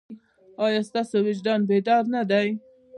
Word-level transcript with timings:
ایا 0.65 0.81
ستاسو 0.89 1.15
وجدان 1.27 1.59
بیدار 1.69 2.03
نه 2.13 2.21
دی؟ 2.29 2.47